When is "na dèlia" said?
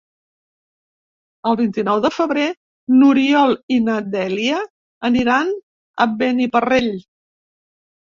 3.91-4.65